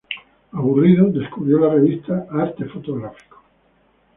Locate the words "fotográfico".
2.65-3.37